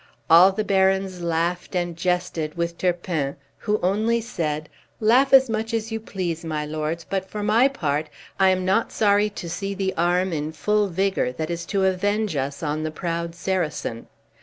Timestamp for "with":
2.57-2.75